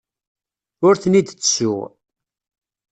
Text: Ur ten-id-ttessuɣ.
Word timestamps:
Ur 0.87 0.93
ten-id-ttessuɣ. 0.97 1.79